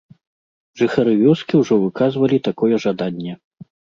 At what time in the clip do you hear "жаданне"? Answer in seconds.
2.89-3.33